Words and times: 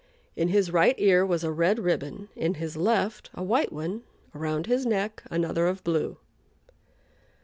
In 0.35 0.47
his 0.47 0.71
right 0.71 0.95
ear 0.97 1.23
was 1.23 1.43
a 1.43 1.51
red 1.51 1.77
ribbon, 1.77 2.29
in 2.35 2.55
his 2.55 2.75
left 2.75 3.29
a 3.35 3.43
white 3.43 3.71
one; 3.71 4.01
around 4.33 4.65
his 4.65 4.83
neck 4.83 5.21
another 5.29 5.67
of 5.67 5.83
blue. 5.83 6.17